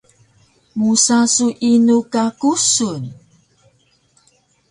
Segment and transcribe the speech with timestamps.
[0.77, 3.01] Musa su inu ka kusun?